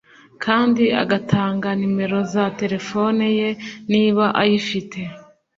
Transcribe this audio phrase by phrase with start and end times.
[0.43, 3.49] kandi agatanga nimero za telefone ye
[3.91, 4.99] niba ayifite